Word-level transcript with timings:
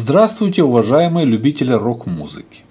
Здравствуйте, 0.00 0.62
уважаемые 0.62 1.26
любители 1.26 1.72
рок-музыки! 1.72 2.62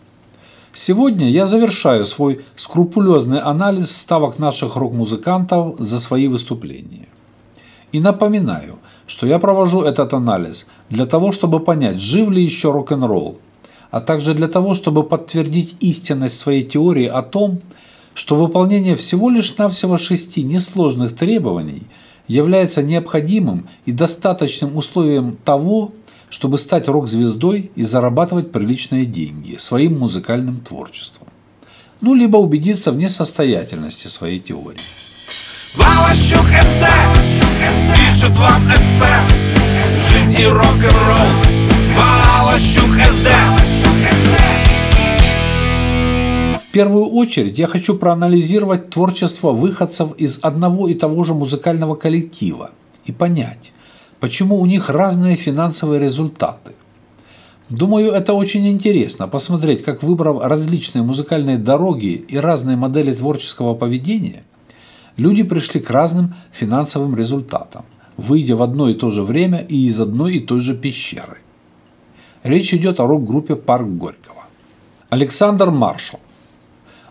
Сегодня 0.74 1.30
я 1.30 1.46
завершаю 1.46 2.06
свой 2.06 2.40
скрупулезный 2.56 3.42
анализ 3.42 3.92
ставок 3.92 4.40
наших 4.40 4.78
рок-музыкантов 4.78 5.76
за 5.78 6.00
свои 6.00 6.30
выступления. 6.30 7.10
И 7.92 8.00
напоминаю, 8.00 8.80
что 9.08 9.28
я 9.28 9.40
провожу 9.40 9.82
этот 9.82 10.14
анализ 10.14 10.68
для 10.90 11.06
того, 11.06 11.34
чтобы 11.34 11.60
понять, 11.60 12.00
жив 12.00 12.30
ли 12.30 12.42
еще 12.42 12.72
рок-н-ролл, 12.72 13.40
а 13.92 14.00
также 14.00 14.34
для 14.34 14.48
того, 14.48 14.74
чтобы 14.74 15.04
подтвердить 15.04 15.76
истинность 15.82 16.40
своей 16.40 16.64
теории 16.64 17.08
о 17.08 17.24
том, 17.24 17.60
что 18.14 18.38
выполнение 18.38 18.96
всего 18.96 19.30
лишь 19.30 19.58
навсего 19.58 19.98
шести 19.98 20.44
несложных 20.44 21.14
требований 21.14 21.88
является 22.30 22.82
необходимым 22.82 23.68
и 23.86 23.92
достаточным 23.92 24.78
условием 24.78 25.38
того, 25.44 25.92
чтобы 26.30 26.58
стать 26.58 26.88
рок-звездой 26.88 27.72
и 27.76 27.84
зарабатывать 27.84 28.52
приличные 28.52 29.06
деньги 29.06 29.58
своим 29.58 29.98
музыкальным 29.98 30.58
творчеством. 30.58 31.28
Ну, 32.02 32.14
либо 32.14 32.38
убедиться 32.38 32.92
в 32.92 32.98
несостоятельности 32.98 34.08
своей 34.08 34.40
теории. 34.40 34.80
Валащук 35.76 36.46
СД 36.46 36.86
пишет 37.96 38.38
вам 38.38 38.68
эссе 38.74 39.14
Жизнь 40.10 40.40
и 40.40 40.46
рок-н-ролл 40.46 41.30
Валащук 41.96 42.96
СД 43.12 43.30
В 46.62 46.72
первую 46.72 47.06
очередь 47.10 47.58
я 47.60 47.68
хочу 47.68 47.96
проанализировать 47.96 48.90
творчество 48.90 49.52
выходцев 49.52 50.16
из 50.18 50.40
одного 50.42 50.88
и 50.88 50.94
того 50.94 51.24
же 51.24 51.34
музыкального 51.34 51.96
коллектива 51.96 52.72
и 53.06 53.12
понять, 53.12 53.72
почему 54.20 54.60
у 54.60 54.66
них 54.66 54.90
разные 54.90 55.36
финансовые 55.36 56.00
результаты. 56.00 56.74
Думаю, 57.70 58.12
это 58.12 58.34
очень 58.34 58.68
интересно 58.68 59.28
посмотреть, 59.28 59.84
как 59.84 60.02
выбрав 60.02 60.42
различные 60.42 61.04
музыкальные 61.04 61.58
дороги 61.58 62.26
и 62.28 62.38
разные 62.38 62.78
модели 62.78 63.14
творческого 63.14 63.74
поведения, 63.74 64.44
люди 65.18 65.44
пришли 65.44 65.82
к 65.82 65.90
разным 65.90 66.34
финансовым 66.52 67.16
результатам, 67.18 67.84
выйдя 68.16 68.56
в 68.56 68.62
одно 68.62 68.88
и 68.90 68.94
то 68.94 69.10
же 69.10 69.24
время 69.24 69.60
и 69.60 69.88
из 69.88 70.00
одной 70.00 70.36
и 70.36 70.40
той 70.40 70.62
же 70.62 70.76
пещеры. 70.76 71.40
Речь 72.44 72.74
идет 72.74 73.02
о 73.02 73.08
рок-группе 73.08 73.58
«Парк 73.58 73.88
Горького». 73.88 74.46
Александр 75.10 75.70
Маршал. 75.70 76.22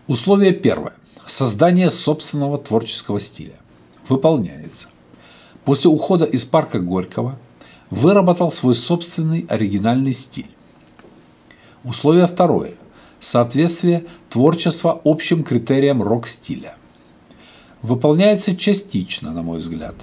Условие 0.06 0.52
первое. 0.52 0.94
Создание 1.26 1.91
собственного 1.91 2.56
творческого 2.56 3.20
стиля. 3.20 3.56
Выполняется 4.08 4.88
после 5.67 5.91
ухода 5.91 6.25
из 6.25 6.45
парка 6.45 6.78
Горького 6.78 7.39
выработал 7.91 8.53
свой 8.53 8.77
собственный 8.77 9.45
оригинальный 9.48 10.14
стиль. 10.14 10.48
Условие 11.84 12.27
второе. 12.27 12.75
Соответствие 13.20 14.06
творчества 14.31 15.00
общим 15.05 15.42
критериям 15.42 16.03
рок-стиля. 16.03 16.77
Выполняется 17.83 18.56
частично, 18.56 19.33
на 19.33 19.42
мой 19.42 19.59
взгляд. 19.59 19.94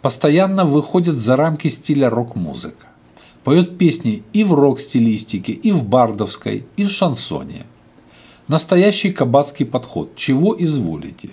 Постоянно 0.00 0.64
выходит 0.64 1.20
за 1.20 1.36
рамки 1.36 1.68
стиля 1.68 2.08
рок-музыка. 2.08 2.86
Поет 3.44 3.76
песни 3.76 4.22
и 4.32 4.44
в 4.44 4.54
рок-стилистике, 4.54 5.52
и 5.52 5.72
в 5.72 5.84
бардовской, 5.84 6.64
и 6.76 6.84
в 6.84 6.90
шансоне. 6.90 7.66
Настоящий 8.48 9.12
кабацкий 9.12 9.66
подход. 9.66 10.16
Чего 10.16 10.56
изволите? 10.58 11.30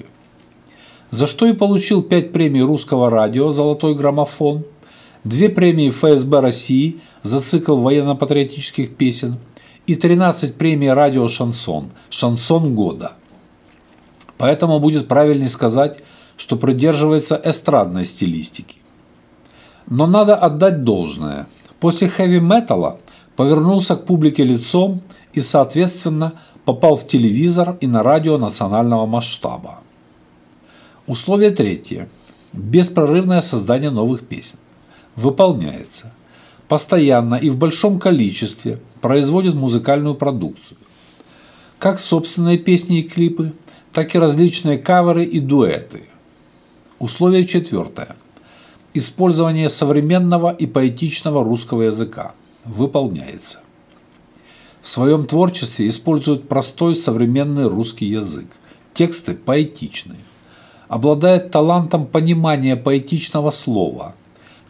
За 1.14 1.28
что 1.28 1.46
и 1.46 1.54
получил 1.54 2.02
5 2.02 2.32
премий 2.32 2.64
русского 2.64 3.12
радио 3.12 3.52
«Золотой 3.52 3.94
граммофон», 3.94 4.64
2 5.26 5.50
премии 5.50 5.92
ФСБ 5.92 6.40
России 6.40 7.02
за 7.22 7.40
цикл 7.40 7.76
военно-патриотических 7.76 8.96
песен 8.96 9.38
и 9.86 9.94
13 9.96 10.56
премий 10.56 10.92
радио 10.92 11.28
«Шансон» 11.28 11.92
«Шансон 12.10 12.74
года». 12.74 13.12
Поэтому 14.40 14.80
будет 14.80 15.08
правильнее 15.08 15.50
сказать, 15.50 16.00
что 16.36 16.56
придерживается 16.56 17.40
эстрадной 17.46 18.06
стилистики. 18.06 18.78
Но 19.88 20.08
надо 20.08 20.36
отдать 20.36 20.84
должное. 20.84 21.46
После 21.80 22.08
хэви-металла 22.08 22.98
повернулся 23.36 23.98
к 23.98 24.08
публике 24.08 24.46
лицом 24.46 25.04
и, 25.34 25.42
соответственно, 25.42 26.34
попал 26.66 26.96
в 26.96 27.06
телевизор 27.06 27.78
и 27.82 27.86
на 27.86 28.02
радио 28.02 28.40
национального 28.40 29.06
масштаба. 29.06 29.83
Условие 31.06 31.52
третье. 31.52 32.08
Беспрерывное 32.54 33.42
создание 33.42 33.90
новых 33.90 34.26
песен. 34.26 34.58
Выполняется. 35.18 36.14
Постоянно 36.70 37.36
и 37.36 37.50
в 37.50 37.58
большом 37.58 38.00
количестве 38.00 38.80
производит 39.02 39.54
музыкальную 39.54 40.16
продукцию. 40.16 40.78
Как 41.78 42.00
собственные 42.00 42.58
песни 42.58 43.00
и 43.00 43.04
клипы, 43.04 43.52
так 43.92 44.16
и 44.16 44.20
различные 44.20 44.78
каверы 44.78 45.26
и 45.26 45.42
дуэты. 45.42 46.04
Условие 47.00 47.46
четвертое. 47.46 48.16
Использование 48.94 49.68
современного 49.68 50.52
и 50.52 50.66
поэтичного 50.68 51.44
русского 51.44 51.82
языка. 51.82 52.34
Выполняется. 52.64 53.60
В 54.82 54.88
своем 54.88 55.26
творчестве 55.26 55.90
используют 55.90 56.48
простой 56.48 56.96
современный 56.96 57.68
русский 57.68 58.06
язык. 58.06 58.48
Тексты 58.94 59.34
поэтичные 59.34 60.20
обладает 60.94 61.50
талантом 61.50 62.06
понимания 62.06 62.76
поэтичного 62.76 63.50
слова, 63.50 64.14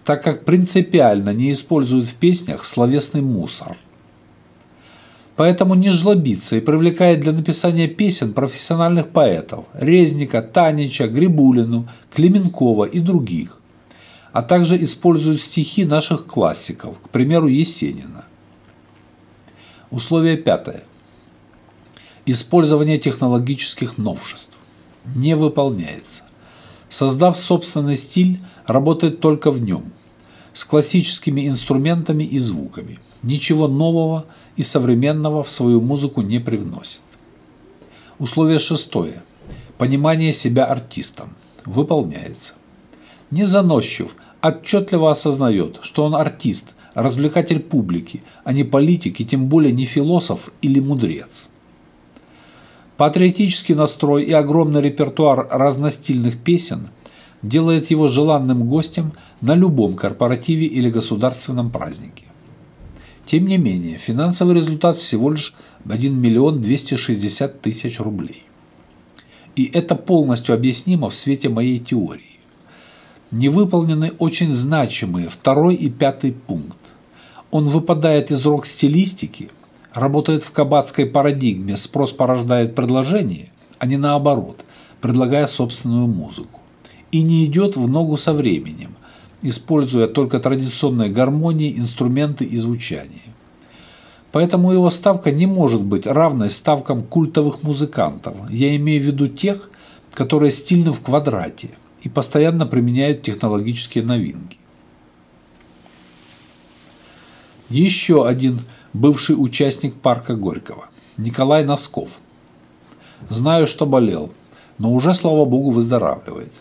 так 0.05 0.23
как 0.23 0.45
принципиально 0.45 1.33
не 1.33 1.51
использует 1.51 2.07
в 2.07 2.15
песнях 2.15 2.63
словесный 2.63 3.19
мусор. 3.19 3.75
Поэтому 5.35 5.75
не 5.75 5.89
жлобится 5.89 6.55
и 6.55 6.61
привлекает 6.61 7.19
для 7.19 7.33
написания 7.33 7.89
песен 7.89 8.33
профессиональных 8.33 9.09
поэтов– 9.09 9.65
Резника, 9.73 10.41
Танича, 10.41 11.07
Грибулину, 11.07 11.89
Клеменкова 12.13 12.85
и 12.85 13.01
других, 13.01 13.59
а 14.31 14.43
также 14.43 14.81
использует 14.81 15.41
стихи 15.41 15.83
наших 15.83 16.25
классиков, 16.25 16.99
к 17.03 17.09
примеру, 17.09 17.47
Есенина. 17.47 18.23
Условие 19.91 20.37
пятое. 20.37 20.83
Использование 22.25 22.97
технологических 22.97 23.97
новшеств 23.97 24.57
не 25.15 25.35
выполняется. 25.35 26.23
Создав 26.89 27.37
собственный 27.37 27.95
стиль, 27.95 28.39
работает 28.65 29.19
только 29.19 29.51
в 29.51 29.61
нем, 29.61 29.91
с 30.53 30.63
классическими 30.65 31.47
инструментами 31.47 32.23
и 32.23 32.39
звуками. 32.39 32.99
Ничего 33.23 33.67
нового 33.67 34.25
и 34.55 34.63
современного 34.63 35.43
в 35.43 35.49
свою 35.49 35.81
музыку 35.81 36.21
не 36.21 36.39
привносит. 36.39 37.01
Условие 38.19 38.59
шестое. 38.59 39.23
Понимание 39.77 40.33
себя 40.33 40.65
артистом. 40.65 41.33
Выполняется. 41.65 42.53
Не 43.31 43.45
заносчив, 43.45 44.15
отчетливо 44.41 45.11
осознает, 45.11 45.79
что 45.81 46.03
он 46.03 46.13
артист, 46.13 46.75
развлекатель 46.93 47.59
публики, 47.59 48.21
а 48.43 48.53
не 48.53 48.63
политик 48.63 49.19
и 49.19 49.25
тем 49.25 49.47
более 49.47 49.71
не 49.71 49.85
философ 49.85 50.51
или 50.61 50.79
мудрец. 50.79 51.49
Патриотический 53.03 53.75
настрой 53.75 54.23
и 54.23 54.31
огромный 54.31 54.81
репертуар 54.81 55.49
разностильных 55.51 56.41
песен 56.41 56.87
делает 57.41 57.91
его 57.91 58.07
желанным 58.07 58.65
гостем 58.65 59.11
на 59.41 59.55
любом 59.55 59.95
корпоративе 59.95 60.67
или 60.67 60.89
государственном 60.89 61.69
празднике. 61.69 62.23
Тем 63.25 63.45
не 63.47 63.57
менее, 63.57 63.97
финансовый 63.97 64.55
результат 64.55 64.99
всего 64.99 65.31
лишь 65.31 65.53
1 65.83 66.17
миллион 66.17 66.61
260 66.61 67.59
тысяч 67.59 67.99
рублей. 67.99 68.45
И 69.57 69.65
это 69.65 69.95
полностью 69.95 70.55
объяснимо 70.55 71.09
в 71.09 71.13
свете 71.13 71.49
моей 71.49 71.79
теории. 71.79 72.39
Не 73.31 73.49
выполнены 73.49 74.13
очень 74.17 74.53
значимые 74.53 75.27
второй 75.27 75.75
и 75.75 75.89
пятый 75.89 76.31
пункт. 76.31 76.79
Он 77.51 77.67
выпадает 77.67 78.31
из 78.31 78.45
рок-стилистики– 78.45 79.51
работает 79.93 80.43
в 80.43 80.51
кабацкой 80.51 81.05
парадигме 81.05 81.77
«спрос 81.77 82.11
порождает 82.11 82.75
предложение», 82.75 83.49
а 83.79 83.85
не 83.85 83.97
наоборот, 83.97 84.65
предлагая 85.01 85.47
собственную 85.47 86.07
музыку. 86.07 86.61
И 87.11 87.21
не 87.21 87.45
идет 87.45 87.75
в 87.75 87.87
ногу 87.87 88.17
со 88.17 88.33
временем, 88.33 88.95
используя 89.41 90.07
только 90.07 90.39
традиционные 90.39 91.09
гармонии, 91.09 91.77
инструменты 91.77 92.45
и 92.45 92.57
звучание. 92.57 93.33
Поэтому 94.31 94.71
его 94.71 94.89
ставка 94.89 95.31
не 95.31 95.45
может 95.45 95.81
быть 95.81 96.07
равной 96.07 96.49
ставкам 96.49 97.03
культовых 97.03 97.61
музыкантов. 97.61 98.33
Я 98.49 98.75
имею 98.77 99.01
в 99.01 99.05
виду 99.05 99.27
тех, 99.27 99.69
которые 100.11 100.51
стильны 100.51 100.91
в 100.91 101.01
квадрате 101.01 101.69
и 102.01 102.09
постоянно 102.09 102.65
применяют 102.65 103.21
технологические 103.21 104.03
новинки. 104.03 104.57
Еще 107.69 108.27
один 108.27 108.61
бывший 108.93 109.33
участник 109.33 109.95
парка 109.95 110.35
Горького, 110.35 110.85
Николай 111.17 111.63
Носков. 111.63 112.09
Знаю, 113.29 113.67
что 113.67 113.85
болел, 113.85 114.31
но 114.77 114.91
уже, 114.93 115.13
слава 115.13 115.45
богу, 115.45 115.71
выздоравливает. 115.71 116.53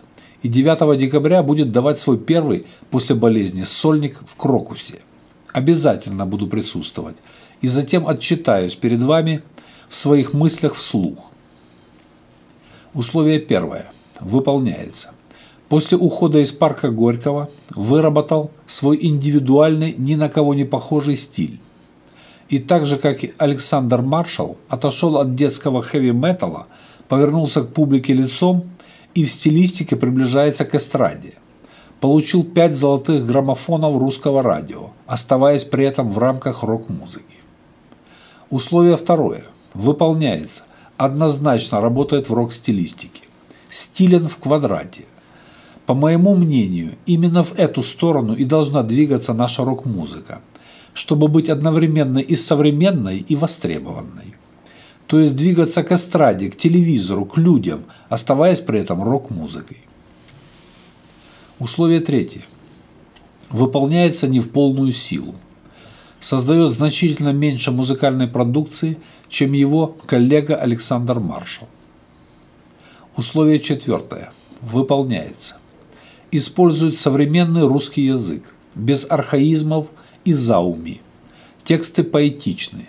И 0.43 0.49
9 0.49 0.99
декабря 0.99 1.43
будет 1.43 1.71
давать 1.71 2.01
свой 2.01 2.19
первый 2.19 2.67
после 2.91 3.15
болезни 3.15 3.63
сольник 3.63 4.23
в 4.27 4.37
Крокусе. 4.37 5.01
Обязательно 5.53 6.27
буду 6.27 6.49
присутствовать. 6.49 7.17
И 7.61 7.69
затем 7.69 8.09
отчитаюсь 8.09 8.75
перед 8.75 9.03
вами 9.03 9.43
в 9.89 9.95
своих 9.95 10.33
мыслях 10.33 10.75
вслух. 10.75 11.31
Условие 12.93 13.39
первое. 13.39 13.93
Выполняется. 14.21 15.11
После 15.69 15.97
ухода 15.97 16.39
из 16.41 16.53
парка 16.53 16.91
Горького 16.91 17.49
выработал 17.71 18.51
свой 18.67 18.99
индивидуальный, 19.01 19.95
ни 19.97 20.17
на 20.17 20.29
кого 20.29 20.55
не 20.55 20.65
похожий 20.65 21.17
стиль. 21.17 21.61
И 22.53 22.59
так 22.59 22.85
же, 22.85 22.99
как 22.99 23.25
и 23.25 23.33
Александр 23.39 24.03
Маршалл, 24.03 24.59
отошел 24.69 25.17
от 25.17 25.35
детского 25.35 25.81
хэви-металла, 25.81 26.67
повернулся 27.09 27.63
к 27.63 27.73
публике 27.73 28.13
лицом 28.13 28.65
и 29.15 29.25
в 29.25 29.31
стилистике 29.31 29.97
приближается 29.97 30.67
к 30.67 30.75
эстраде. 30.75 31.33
Получил 32.01 32.45
пять 32.45 32.77
золотых 32.77 33.27
граммофонов 33.27 33.97
русского 33.97 34.43
радио, 34.43 34.91
оставаясь 35.07 35.65
при 35.65 35.87
этом 35.87 36.13
в 36.13 36.19
рамках 36.19 36.63
рок-музыки. 36.63 37.39
Условие 38.51 38.99
второе. 38.99 39.45
Выполняется. 39.73 40.65
Однозначно 40.99 41.81
работает 41.81 42.29
в 42.29 42.35
рок-стилистике. 42.35 43.23
Стилен 43.71 44.29
в 44.29 44.37
квадрате. 44.37 45.07
По 45.87 45.95
моему 45.95 46.37
мнению, 46.37 46.97
именно 47.07 47.45
в 47.45 47.59
эту 47.59 47.83
сторону 47.83 48.35
и 48.35 48.45
должна 48.45 48.83
двигаться 48.83 49.33
наша 49.33 49.65
рок-музыка, 49.65 50.43
чтобы 50.95 51.29
быть 51.29 51.49
одновременно 51.49 52.19
и 52.19 52.37
современной, 52.37 53.19
и 53.19 53.37
востребованной. 53.37 54.35
То 55.07 55.21
есть 55.21 55.37
двигаться 55.37 55.83
к 55.83 55.93
эстраде, 55.93 56.51
к 56.51 56.57
телевизору, 56.57 57.25
к 57.27 57.37
людям, 57.37 57.85
оставаясь 58.09 58.61
при 58.61 58.81
этом 58.81 59.03
рок-музыкой. 59.03 59.79
Условие 61.59 62.01
третье. 62.01 62.43
Выполняется 63.51 64.27
не 64.27 64.41
в 64.41 64.51
полную 64.51 64.93
силу. 64.93 65.35
Создает 66.21 66.71
значительно 66.71 67.33
меньше 67.33 67.71
музыкальной 67.71 68.29
продукции, 68.29 68.99
чем 69.29 69.53
его 69.53 69.97
коллега 70.07 70.57
Александр 70.57 71.19
Маршал. 71.21 71.69
Условие 73.17 73.61
четвертое. 73.61 74.33
Выполняется 74.61 75.57
использует 76.33 76.99
современный 76.99 77.67
русский 77.67 78.07
язык, 78.07 78.43
без 78.75 79.07
архаизмов 79.09 79.89
и 80.25 80.33
зауми. 80.33 81.01
Тексты 81.65 82.05
поэтичны. 82.05 82.89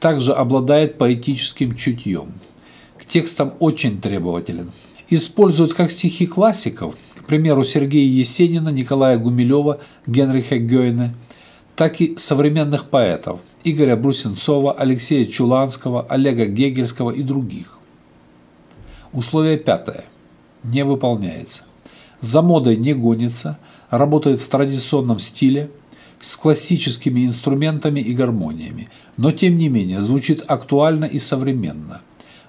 Также 0.00 0.32
обладает 0.32 0.98
поэтическим 0.98 1.74
чутьем. 1.74 2.34
К 2.98 3.04
текстам 3.04 3.54
очень 3.60 4.00
требователен. 4.00 4.72
Использует 5.08 5.74
как 5.74 5.90
стихи 5.90 6.26
классиков, 6.26 6.96
к 7.16 7.24
примеру, 7.24 7.64
Сергея 7.64 8.08
Есенина, 8.08 8.70
Николая 8.70 9.18
Гумилева, 9.18 9.80
Генриха 10.06 10.58
Гёйна, 10.58 11.14
так 11.76 12.00
и 12.00 12.16
современных 12.16 12.88
поэтов 12.88 13.40
Игоря 13.64 13.96
Брусенцова, 13.96 14.72
Алексея 14.72 15.26
Чуланского, 15.26 16.06
Олега 16.08 16.46
Гегельского 16.46 17.10
и 17.10 17.22
других. 17.22 17.78
Условие 19.12 19.58
пятое. 19.58 20.04
Не 20.64 20.84
выполняется 20.84 21.62
за 22.20 22.42
модой 22.42 22.76
не 22.76 22.94
гонится, 22.94 23.58
работает 23.90 24.40
в 24.40 24.48
традиционном 24.48 25.20
стиле, 25.20 25.70
с 26.20 26.36
классическими 26.36 27.26
инструментами 27.26 28.00
и 28.00 28.12
гармониями, 28.14 28.88
но 29.16 29.32
тем 29.32 29.58
не 29.58 29.68
менее 29.68 30.02
звучит 30.02 30.42
актуально 30.46 31.04
и 31.04 31.18
современно 31.18 32.00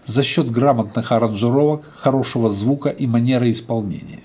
за 0.06 0.24
счет 0.24 0.50
грамотных 0.50 1.12
аранжировок, 1.12 1.84
хорошего 1.84 2.50
звука 2.50 2.90
и 2.90 3.08
манеры 3.08 3.52
исполнения. 3.52 4.24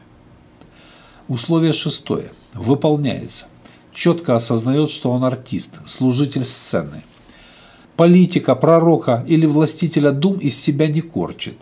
Условие 1.27 1.73
шестое. 1.73 2.31
Выполняется. 2.55 3.47
Четко 3.93 4.37
осознает, 4.37 4.91
что 4.91 5.11
он 5.11 5.25
артист, 5.25 5.71
служитель 5.87 6.45
сцены. 6.45 7.03
Политика, 7.97 8.55
пророка 8.55 9.25
или 9.27 9.45
властителя 9.45 10.13
дум 10.13 10.39
из 10.39 10.57
себя 10.59 10.87
не 10.87 11.01
корчит. 11.01 11.59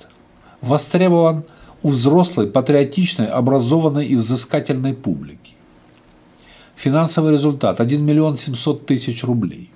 Востребован– 0.60 1.44
у 1.82 1.88
взрослой, 1.88 2.46
патриотичной, 2.46 3.26
образованной 3.26 4.06
и 4.06 4.16
взыскательной 4.16 4.94
публики. 4.94 5.39
Финансовый 6.80 7.32
результат– 7.32 7.78
1 7.82 8.02
миллион 8.02 8.38
700 8.38 8.86
тысяч 8.86 9.22
рублей. 9.22 9.70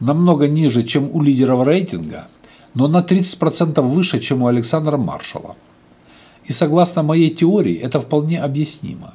Намного 0.00 0.48
ниже, 0.48 0.82
чем 0.82 1.10
у 1.12 1.20
лидеров 1.20 1.66
рейтинга, 1.66 2.28
но 2.72 2.88
на 2.88 3.02
30% 3.02 3.82
выше, 3.82 4.20
чем 4.20 4.42
у 4.42 4.46
Александра 4.46 4.96
Маршала. 4.96 5.54
И 6.46 6.52
согласно 6.52 7.02
моей 7.02 7.28
теории, 7.28 7.76
это 7.76 8.00
вполне 8.00 8.40
объяснимо. 8.40 9.12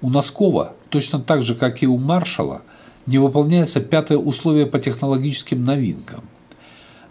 У 0.00 0.10
Носкова, 0.10 0.74
точно 0.90 1.18
так 1.18 1.42
же, 1.42 1.56
как 1.56 1.82
и 1.82 1.88
у 1.88 1.98
Маршала, 1.98 2.62
не 3.06 3.18
выполняется 3.18 3.80
пятое 3.80 4.18
условие 4.18 4.66
по 4.66 4.78
технологическим 4.78 5.64
новинкам. 5.64 6.20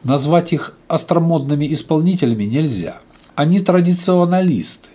Назвать 0.06 0.54
их 0.54 0.78
остромодными 0.88 1.74
исполнителями 1.74 2.46
нельзя– 2.46 2.96
они 3.36 3.60
традиционалисты, 3.60 4.92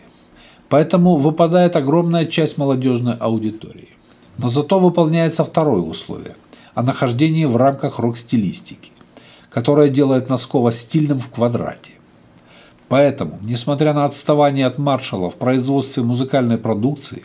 поэтому 0.71 1.17
выпадает 1.17 1.77
огромная 1.77 2.25
часть 2.25 2.57
молодежной 2.57 3.17
аудитории. 3.17 3.98
Но 4.39 4.49
зато 4.49 4.79
выполняется 4.79 5.45
второе 5.45 5.83
условие– 5.83 6.35
о 6.79 6.83
нахождении 6.85 7.45
в 7.45 7.57
рамках 7.57 7.99
рок-стилистики, 7.99 8.93
которое 9.51 9.89
делает 9.89 10.29
Носкова 10.29 10.71
стильным 10.71 11.19
в 11.19 11.29
квадрате. 11.29 11.95
Поэтому, 12.89 13.41
несмотря 13.43 13.93
на 13.93 14.05
отставание 14.05 14.65
от 14.65 14.79
маршала 14.79 15.29
в 15.29 15.35
производстве 15.35 16.05
музыкальной 16.05 16.57
продукции, 16.57 17.25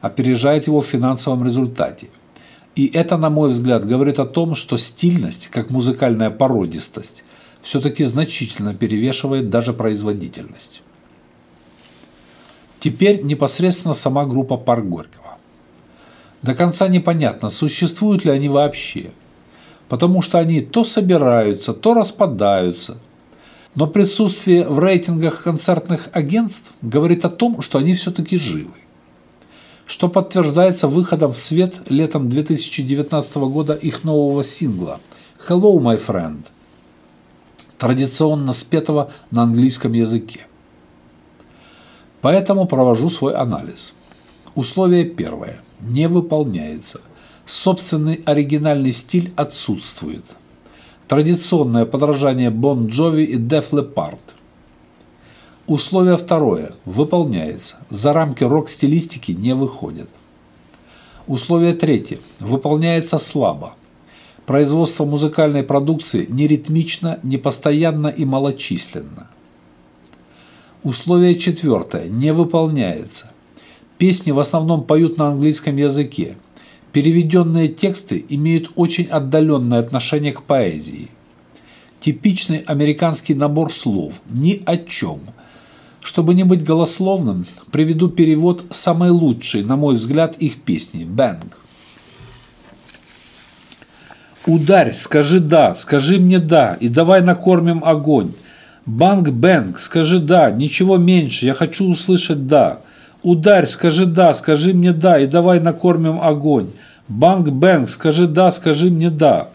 опережает 0.00 0.66
его 0.66 0.80
в 0.80 0.86
финансовом 0.86 1.44
результате. 1.44 2.08
И 2.74 2.88
это, 2.88 3.16
на 3.16 3.30
мой 3.30 3.50
взгляд, 3.50 3.86
говорит 3.86 4.18
о 4.18 4.26
том, 4.26 4.56
что 4.56 4.76
стильность, 4.76 5.46
как 5.46 5.70
музыкальная 5.70 6.30
породистость, 6.30 7.22
все-таки 7.62 8.02
значительно 8.02 8.74
перевешивает 8.74 9.48
даже 9.48 9.72
производительность. 9.72 10.82
Теперь 12.80 13.22
непосредственно 13.22 13.94
сама 13.94 14.24
группа 14.24 14.56
Парк 14.56 14.84
Горького. 14.86 15.27
До 16.42 16.54
конца 16.54 16.88
непонятно, 16.88 17.50
существуют 17.50 18.24
ли 18.24 18.30
они 18.30 18.48
вообще, 18.48 19.10
потому 19.88 20.22
что 20.22 20.38
они 20.38 20.60
то 20.60 20.84
собираются, 20.84 21.72
то 21.72 21.94
распадаются. 21.94 22.98
Но 23.74 23.86
присутствие 23.86 24.66
в 24.66 24.78
рейтингах 24.78 25.42
концертных 25.42 26.08
агентств 26.12 26.72
говорит 26.82 27.24
о 27.24 27.30
том, 27.30 27.62
что 27.62 27.78
они 27.78 27.94
все-таки 27.94 28.38
живы 28.38 28.72
что 29.88 30.10
подтверждается 30.10 30.86
выходом 30.86 31.32
в 31.32 31.38
свет 31.38 31.80
летом 31.88 32.28
2019 32.28 33.36
года 33.36 33.72
их 33.72 34.04
нового 34.04 34.44
сингла 34.44 35.00
«Hello, 35.48 35.74
my 35.78 35.98
friend», 35.98 36.42
традиционно 37.78 38.52
спетого 38.52 39.10
на 39.30 39.44
английском 39.44 39.94
языке. 39.94 40.46
Поэтому 42.20 42.66
провожу 42.66 43.08
свой 43.08 43.34
анализ. 43.34 43.94
Условие 44.54 45.04
первое. 45.04 45.62
Не 45.80 46.08
выполняется. 46.08 47.00
Собственный 47.46 48.22
оригинальный 48.24 48.92
стиль 48.92 49.32
отсутствует. 49.36 50.24
Традиционное 51.06 51.86
подражание 51.86 52.50
Бон 52.50 52.88
Джови 52.88 53.22
и 53.22 53.36
Def 53.36 53.70
Leppard. 53.70 54.20
Условие 55.66 56.16
второе. 56.16 56.72
Выполняется. 56.84 57.76
За 57.90 58.12
рамки 58.12 58.44
рок-стилистики 58.44 59.32
не 59.32 59.54
выходит. 59.54 60.08
Условие 61.26 61.74
третье. 61.74 62.18
Выполняется 62.40 63.18
слабо. 63.18 63.74
Производство 64.46 65.04
музыкальной 65.04 65.62
продукции 65.62 66.26
не 66.28 66.46
ритмично, 66.46 67.20
не 67.22 67.36
постоянно 67.36 68.08
и 68.08 68.24
малочисленно. 68.24 69.28
Условие 70.82 71.38
четвертое. 71.38 72.08
Не 72.08 72.32
выполняется. 72.32 73.30
Песни 73.98 74.30
в 74.30 74.38
основном 74.38 74.84
поют 74.84 75.18
на 75.18 75.28
английском 75.28 75.76
языке. 75.76 76.36
Переведенные 76.92 77.68
тексты 77.68 78.24
имеют 78.28 78.70
очень 78.76 79.06
отдаленное 79.06 79.80
отношение 79.80 80.32
к 80.32 80.44
поэзии. 80.44 81.08
Типичный 82.00 82.58
американский 82.58 83.34
набор 83.34 83.72
слов 83.72 84.20
«ни 84.30 84.62
о 84.64 84.76
чем». 84.76 85.20
Чтобы 86.00 86.34
не 86.34 86.44
быть 86.44 86.64
голословным, 86.64 87.44
приведу 87.72 88.08
перевод 88.08 88.64
самой 88.70 89.10
лучшей, 89.10 89.64
на 89.64 89.76
мой 89.76 89.96
взгляд, 89.96 90.36
их 90.38 90.62
песни 90.62 91.04
«Бэнг». 91.04 91.58
Ударь, 94.46 94.94
скажи 94.94 95.40
«да», 95.40 95.74
скажи 95.74 96.18
мне 96.18 96.38
«да», 96.38 96.74
и 96.80 96.88
давай 96.88 97.20
накормим 97.20 97.82
огонь. 97.84 98.32
Bang-bang, 98.86 99.78
скажи 99.78 100.20
«да», 100.20 100.50
ничего 100.52 100.96
меньше, 100.96 101.46
я 101.46 101.52
хочу 101.52 101.84
услышать 101.90 102.46
«да». 102.46 102.80
Ударь, 103.22 103.66
скажи 103.66 104.06
«да», 104.06 104.32
скажи 104.34 104.72
мне 104.72 104.92
«да», 104.92 105.18
и 105.18 105.26
давай 105.26 105.60
накормим 105.60 106.20
огонь. 106.20 106.70
Bang-bang, 107.08 107.90
скажи 107.90 108.26
«да», 108.26 108.52
скажи 108.52 108.90
мне 108.90 109.10
«да». 109.10 109.48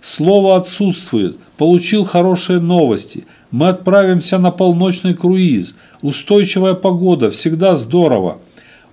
Слово 0.00 0.56
отсутствует. 0.56 1.38
Получил 1.56 2.04
хорошие 2.04 2.60
новости. 2.60 3.26
Мы 3.50 3.68
отправимся 3.68 4.38
на 4.38 4.50
полночный 4.50 5.14
круиз. 5.14 5.74
Устойчивая 6.02 6.74
погода, 6.74 7.30
всегда 7.30 7.76
здорово. 7.76 8.38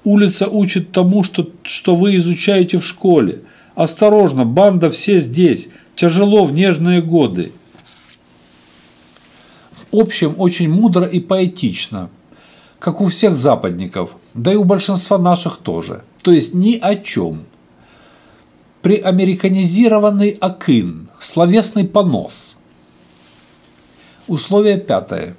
Улица 0.04 0.48
учит 0.48 0.92
тому, 0.92 1.24
что, 1.24 1.50
что 1.64 1.96
вы 1.96 2.18
изучаете 2.18 2.80
в 2.80 2.86
школе. 2.86 3.42
Осторожно, 3.76 4.46
банда 4.46 4.90
все 4.90 5.20
здесь. 5.20 5.68
Тяжело 5.96 6.44
в 6.44 6.52
нежные 6.52 7.02
годы. 7.02 7.52
В 9.92 9.98
общем, 9.98 10.36
очень 10.38 10.70
мудро 10.70 11.06
и 11.06 11.20
поэтично. 11.20 12.10
Как 12.86 13.02
у 13.02 13.08
всех 13.08 13.36
западников, 13.36 14.16
да 14.36 14.54
и 14.54 14.56
у 14.56 14.64
большинства 14.64 15.18
наших 15.18 15.58
тоже. 15.58 16.04
То 16.22 16.32
есть 16.32 16.54
ни 16.54 16.78
о 16.78 16.96
чем. 16.96 17.46
Преамериканизированный 18.84 20.38
акын, 20.40 21.10
словесный 21.20 21.86
понос. 21.86 22.58
Условие 24.28 24.78
пятое. 24.78 25.36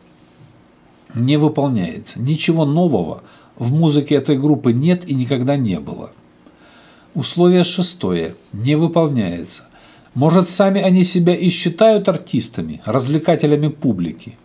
Не 1.14 1.36
выполняется. 1.36 2.20
Ничего 2.20 2.64
нового 2.64 3.22
в 3.54 3.70
музыке 3.70 4.16
этой 4.16 4.36
группы 4.36 4.72
нет 4.72 5.08
и 5.08 5.14
никогда 5.14 5.54
не 5.54 5.78
было. 5.78 6.10
Условие 7.14 7.62
шестое. 7.62 8.34
Не 8.52 8.74
выполняется. 8.74 9.62
Может, 10.14 10.50
сами 10.50 10.80
они 10.80 11.04
себя 11.04 11.36
и 11.36 11.48
считают 11.50 12.08
артистами, 12.08 12.82
развлекателями 12.84 13.68
публики, 13.68 14.36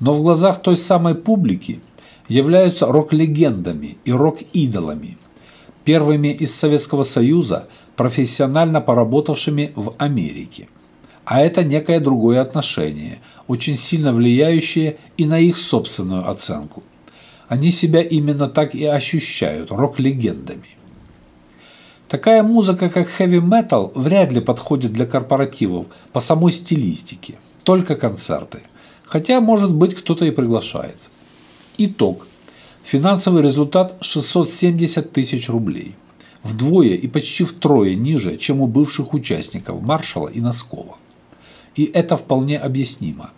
но 0.00 0.12
в 0.12 0.22
глазах 0.22 0.60
той 0.60 0.76
самой 0.76 1.14
публики 1.14 1.80
являются 2.28 2.86
рок-легендами 2.86 3.96
и 4.04 4.12
рок-идолами, 4.12 5.16
первыми 5.84 6.28
из 6.28 6.54
Советского 6.54 7.02
Союза, 7.02 7.68
профессионально 7.96 8.80
поработавшими 8.80 9.72
в 9.74 9.94
Америке. 9.98 10.68
А 11.24 11.40
это 11.40 11.64
некое 11.64 12.00
другое 12.00 12.40
отношение, 12.40 13.18
очень 13.48 13.76
сильно 13.76 14.12
влияющее 14.12 14.98
и 15.16 15.26
на 15.26 15.38
их 15.38 15.58
собственную 15.58 16.28
оценку. 16.28 16.82
Они 17.48 17.70
себя 17.70 18.02
именно 18.02 18.48
так 18.48 18.74
и 18.74 18.84
ощущают 18.84 19.70
рок-легендами. 19.70 20.76
Такая 22.08 22.42
музыка, 22.42 22.88
как 22.88 23.08
хэви-метал, 23.08 23.92
вряд 23.94 24.32
ли 24.32 24.40
подходит 24.40 24.92
для 24.92 25.04
корпоративов 25.06 25.86
по 26.12 26.20
самой 26.20 26.52
стилистике, 26.52 27.34
только 27.64 27.96
концерты. 27.96 28.60
Хотя, 29.04 29.40
может 29.40 29.72
быть, 29.72 29.94
кто-то 29.94 30.24
и 30.24 30.30
приглашает. 30.30 30.96
Итог. 31.80 32.26
Финансовый 32.82 33.40
результат 33.40 33.98
670 34.00 35.12
тысяч 35.12 35.48
рублей. 35.48 35.94
Вдвое 36.42 36.94
и 36.94 37.06
почти 37.06 37.44
втрое 37.44 37.94
ниже, 37.94 38.36
чем 38.36 38.60
у 38.60 38.66
бывших 38.66 39.14
участников 39.14 39.80
Маршала 39.80 40.26
и 40.26 40.40
Носкова. 40.40 40.96
И 41.76 41.84
это 41.84 42.16
вполне 42.16 42.58
объяснимо. 42.58 43.30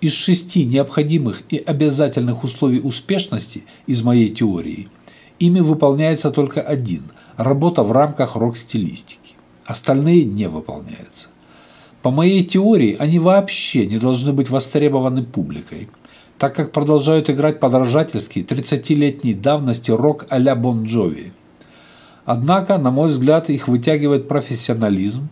Из 0.00 0.14
шести 0.14 0.64
необходимых 0.64 1.44
и 1.50 1.58
обязательных 1.58 2.42
условий 2.42 2.80
успешности 2.80 3.62
из 3.86 4.02
моей 4.02 4.30
теории 4.30 4.88
ими 5.38 5.60
выполняется 5.60 6.32
только 6.32 6.60
один– 6.60 7.04
работа 7.36 7.84
в 7.84 7.92
рамках 7.92 8.34
рок-стилистики. 8.34 9.34
Остальные 9.64 10.24
не 10.24 10.48
выполняются. 10.48 11.28
По 12.02 12.10
моей 12.10 12.42
теории, 12.42 12.96
они 12.98 13.20
вообще 13.20 13.86
не 13.86 13.98
должны 13.98 14.32
быть 14.32 14.50
востребованы 14.50 15.22
публикой, 15.22 15.88
так 16.40 16.56
как 16.56 16.72
продолжают 16.72 17.28
играть 17.28 17.60
подражательский 17.60 18.40
30-летней 18.40 19.34
давности 19.34 19.90
рок 19.90 20.24
а-ля 20.30 20.56
Бон 20.56 20.84
Джови. 20.84 21.34
Однако, 22.24 22.78
на 22.78 22.90
мой 22.90 23.10
взгляд, 23.10 23.50
их 23.50 23.68
вытягивает 23.68 24.26
профессионализм, 24.26 25.28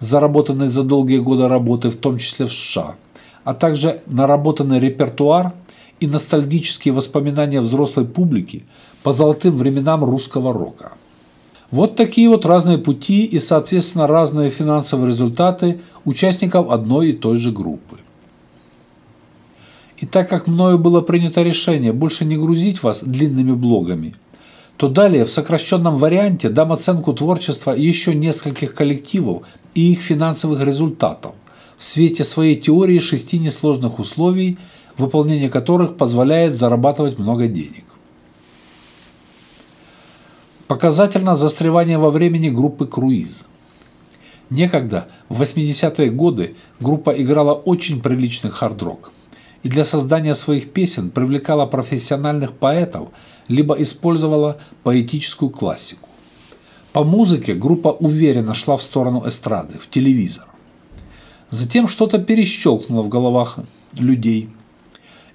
заработанный 0.00 0.66
за 0.66 0.82
долгие 0.82 1.18
годы 1.18 1.46
работы, 1.46 1.90
в 1.90 1.96
том 1.96 2.18
числе 2.18 2.46
в 2.46 2.52
США, 2.52 2.96
а 3.44 3.54
также 3.54 4.00
наработанный 4.06 4.80
репертуар 4.80 5.52
и 6.00 6.08
ностальгические 6.08 6.92
воспоминания 6.92 7.60
взрослой 7.60 8.04
публики 8.04 8.64
по 9.04 9.12
золотым 9.12 9.58
временам 9.58 10.02
русского 10.02 10.52
рока. 10.52 10.90
Вот 11.70 11.94
такие 11.94 12.28
вот 12.28 12.44
разные 12.44 12.78
пути 12.78 13.24
и, 13.26 13.38
соответственно, 13.38 14.08
разные 14.08 14.50
финансовые 14.50 15.06
результаты 15.06 15.78
участников 16.04 16.68
одной 16.68 17.10
и 17.10 17.12
той 17.12 17.36
же 17.38 17.52
группы. 17.52 17.98
И 19.98 20.06
так 20.06 20.28
как 20.28 20.46
мною 20.46 20.78
было 20.78 21.00
принято 21.00 21.42
решение 21.42 21.92
больше 21.92 22.24
не 22.24 22.36
грузить 22.36 22.82
вас 22.82 23.02
длинными 23.02 23.52
блогами, 23.52 24.14
то 24.76 24.88
далее 24.88 25.24
в 25.24 25.30
сокращенном 25.30 25.96
варианте 25.96 26.48
дам 26.48 26.72
оценку 26.72 27.12
творчества 27.12 27.72
еще 27.72 28.14
нескольких 28.14 28.74
коллективов 28.74 29.42
и 29.74 29.92
их 29.92 30.00
финансовых 30.00 30.62
результатов 30.62 31.32
в 31.76 31.84
свете 31.84 32.22
своей 32.22 32.54
теории 32.54 33.00
шести 33.00 33.40
несложных 33.40 33.98
условий, 33.98 34.56
выполнение 34.96 35.50
которых 35.50 35.96
позволяет 35.96 36.54
зарабатывать 36.54 37.18
много 37.18 37.48
денег. 37.48 37.84
Показательно 40.68 41.34
застревание 41.34 41.98
во 41.98 42.10
времени 42.10 42.50
группы 42.50 42.86
«Круиз». 42.86 43.46
Некогда, 44.50 45.08
в 45.28 45.42
80-е 45.42 46.10
годы, 46.10 46.54
группа 46.78 47.10
играла 47.10 47.54
очень 47.54 48.00
приличный 48.00 48.50
хард-рок 48.50 49.12
и 49.62 49.68
для 49.68 49.84
создания 49.84 50.34
своих 50.34 50.72
песен 50.72 51.10
привлекала 51.10 51.66
профессиональных 51.66 52.52
поэтов, 52.52 53.08
либо 53.48 53.74
использовала 53.74 54.58
поэтическую 54.82 55.50
классику. 55.50 56.08
По 56.92 57.04
музыке 57.04 57.54
группа 57.54 57.88
уверенно 57.88 58.54
шла 58.54 58.76
в 58.76 58.82
сторону 58.82 59.26
эстрады, 59.26 59.78
в 59.78 59.88
телевизор. 59.88 60.46
Затем 61.50 61.88
что-то 61.88 62.18
перещелкнуло 62.18 63.02
в 63.02 63.08
головах 63.08 63.58
людей, 63.98 64.48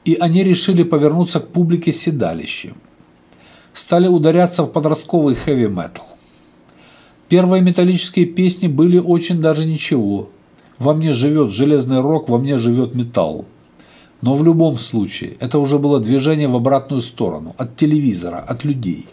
и 0.06 0.16
они 0.16 0.44
решили 0.44 0.84
повернуться 0.84 1.40
к 1.40 1.50
публике 1.50 1.94
седалищем– 1.94 2.78
стали 3.74 4.08
ударяться 4.08 4.64
в 4.64 4.68
подростковый 4.68 5.36
хэви-метал. 5.36 6.06
Первые 7.28 7.62
металлические 7.64 8.28
песни 8.28 8.68
были 8.68 9.00
очень 9.00 9.42
даже 9.42 9.66
ничего. 9.66 10.30
Во 10.78 10.94
мне 10.94 11.12
живет 11.12 11.52
железный 11.52 12.02
рок, 12.02 12.30
во 12.30 12.38
мне 12.38 12.58
живет 12.58 12.96
металл. 12.96 13.46
Но 14.24 14.34
в 14.34 14.44
любом 14.44 14.80
случае, 14.80 15.36
это 15.42 15.60
уже 15.60 15.78
было 15.78 16.00
движение 16.00 16.48
в 16.48 16.56
обратную 16.56 17.02
сторону, 17.02 17.54
от 17.58 17.76
телевизора, 17.76 18.40
от 18.40 18.64
людей. 18.64 19.06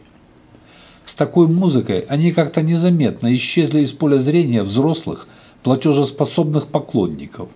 С 1.05 1.17
такой 1.17 1.49
музыкой 1.49 2.07
они 2.09 2.31
как-то 2.31 2.63
незаметно 2.63 3.35
исчезли 3.35 3.81
из 3.81 3.93
поля 3.93 4.19
зрения 4.19 4.63
взрослых, 4.63 5.27
платежеспособных 5.65 6.69
поклонников. 6.69 7.49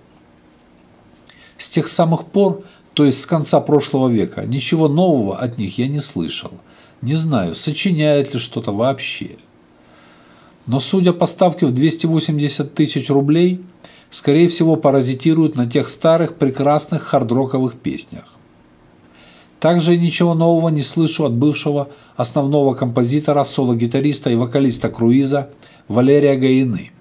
С 1.57 1.69
тех 1.69 1.87
самых 1.87 2.25
пор, 2.27 2.65
то 2.93 3.05
есть 3.05 3.21
с 3.21 3.27
конца 3.27 3.61
прошлого 3.61 4.09
века, 4.09 4.45
ничего 4.45 4.89
нового 4.89 5.39
от 5.39 5.57
них 5.57 5.79
я 5.79 5.87
не 5.87 6.01
слышал– 6.01 6.51
не 7.05 7.15
знаю, 7.15 7.55
сочиняет 7.55 8.33
ли 8.33 8.41
что-то 8.41 8.73
вообще. 8.73 9.37
Но 10.67 10.81
судя 10.81 11.13
по 11.13 11.27
ставке 11.27 11.67
в 11.67 11.73
280 11.75 12.75
тысяч 12.75 13.11
рублей, 13.11 13.61
скорее 14.15 14.47
всего 14.47 14.77
паразитируют 14.77 15.57
на 15.57 15.69
тех 15.69 15.89
старых 15.89 16.37
прекрасных 16.37 17.03
хардроковых 17.03 17.75
песнях. 17.75 18.23
Также 19.59 19.97
ничего 19.97 20.35
нового 20.35 20.69
не 20.69 20.83
слышу 20.83 21.25
от 21.25 21.33
бывшего 21.33 21.89
основного 22.17 22.75
композитора, 22.75 23.43
соло-гитариста 23.43 24.31
и 24.31 24.37
вокалиста 24.37 24.89
круиза 24.89 25.51
Валерия 25.89 26.37
Гаины, 26.37 26.93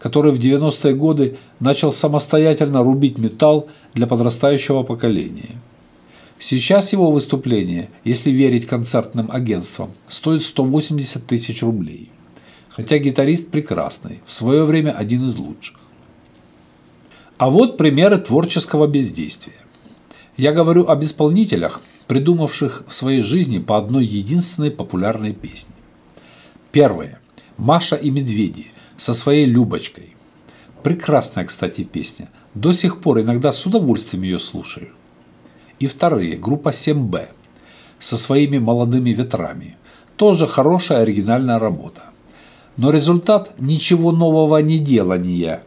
который 0.00 0.32
в 0.32 0.38
90-е 0.38 0.94
годы 0.94 1.36
начал 1.60 1.92
самостоятельно 1.92 2.82
рубить 2.82 3.18
металл 3.18 3.68
для 3.94 4.08
подрастающего 4.08 4.82
поколения. 4.82 5.54
Сейчас 6.40 6.92
его 6.92 7.12
выступление, 7.12 7.88
если 8.02 8.32
верить 8.32 8.66
концертным 8.66 9.30
агентствам, 9.30 9.92
стоит 10.08 10.42
180 10.42 11.24
тысяч 11.24 11.62
рублей. 11.62 12.10
Хотя 12.68 12.98
гитарист 12.98 13.46
прекрасный, 13.46 14.20
в 14.26 14.32
свое 14.32 14.64
время 14.64 14.90
один 14.90 15.24
из 15.26 15.36
лучших. 15.36 15.78
А 17.38 17.50
вот 17.50 17.76
примеры 17.76 18.18
творческого 18.18 18.86
бездействия. 18.86 19.56
Я 20.36 20.52
говорю 20.52 20.86
об 20.86 21.02
исполнителях, 21.02 21.80
придумавших 22.06 22.84
в 22.86 22.94
своей 22.94 23.22
жизни 23.22 23.58
по 23.58 23.76
одной 23.76 24.04
единственной 24.04 24.70
популярной 24.70 25.32
песне. 25.32 25.74
Первое. 26.70 27.20
Маша 27.56 27.96
и 27.96 28.10
медведи 28.10 28.66
со 28.96 29.12
своей 29.14 29.46
Любочкой. 29.46 30.14
Прекрасная, 30.82 31.44
кстати, 31.44 31.84
песня. 31.84 32.28
До 32.54 32.72
сих 32.72 33.00
пор 33.00 33.20
иногда 33.20 33.52
с 33.52 33.64
удовольствием 33.66 34.24
ее 34.24 34.38
слушаю. 34.38 34.88
И 35.78 35.86
вторые, 35.86 36.36
группа 36.36 36.70
7Б, 36.70 37.28
со 37.98 38.16
своими 38.16 38.58
молодыми 38.58 39.10
ветрами. 39.10 39.76
Тоже 40.16 40.46
хорошая 40.46 41.02
оригинальная 41.02 41.58
работа. 41.58 42.02
Но 42.76 42.90
результат– 42.90 43.52
ничего 43.58 44.12
нового 44.12 44.58
не 44.58 44.78
делания. 44.78 45.62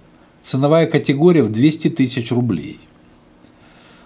Ценовая 0.46 0.86
категория 0.86 1.42
в 1.42 1.52
200 1.52 1.90
тысяч 1.90 2.32
рублей. 2.32 2.80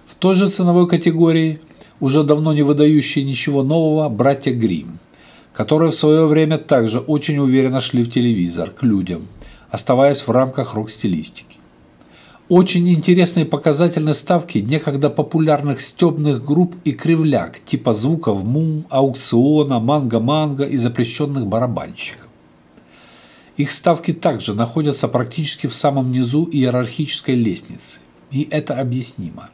В 0.07 0.15
той 0.15 0.35
же 0.35 0.47
ценовой 0.47 0.87
категории 0.87 1.59
уже 1.99 2.23
давно 2.23 2.53
не 2.53 2.61
выдающие 2.61 3.25
ничего 3.25 3.61
нового 3.61 4.07
братья 4.07 4.53
Грим, 4.53 4.99
которые 5.51 5.91
в 5.91 5.95
свое 5.95 6.27
время 6.27 6.57
также 6.57 6.99
очень 6.99 7.39
уверенно 7.39 7.81
шли 7.81 8.03
в 8.03 8.09
телевизор 8.09 8.69
к 8.69 8.83
людям, 8.83 9.27
оставаясь 9.69 10.25
в 10.25 10.31
рамках 10.31 10.75
рок-стилистики. 10.75 11.57
Очень 12.47 12.87
интересные 12.87 13.45
показательные 13.45 14.13
ставки 14.13 14.59
некогда 14.59 15.09
популярных 15.09 15.81
стебных 15.81 16.41
групп 16.41 16.73
и 16.85 16.93
кривляк 16.93 17.59
типа 17.65 17.91
звуков 17.91 18.45
му, 18.45 18.85
аукциона, 18.89 19.81
манго-манго 19.81 20.63
и 20.63 20.77
запрещенных 20.77 21.47
барабанщиков. 21.47 22.28
Их 23.59 23.73
ставки 23.73 24.13
также 24.13 24.53
находятся 24.53 25.09
практически 25.09 25.67
в 25.67 25.73
самом 25.73 26.13
низу 26.13 26.47
иерархической 26.49 27.35
лестницы. 27.35 27.99
И 28.31 28.47
это 28.49 28.79
объяснимо. 28.79 29.49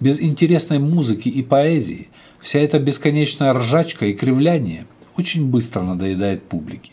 Без 0.00 0.18
интересной 0.18 0.78
музыки 0.78 1.28
и 1.28 1.42
поэзии 1.42 2.08
вся 2.40 2.58
эта 2.60 2.78
бесконечная 2.78 3.52
ржачка 3.52 4.06
и 4.06 4.14
кривляние 4.14 4.86
очень 5.18 5.44
быстро 5.44 5.82
надоедает 5.82 6.42
публике. 6.44 6.92